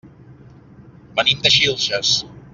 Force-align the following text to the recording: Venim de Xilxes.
Venim 1.19 1.45
de 1.45 1.53
Xilxes. 1.59 2.17